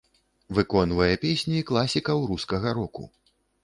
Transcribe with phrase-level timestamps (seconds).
[0.59, 3.03] Выконвае песні класікаў рускага року.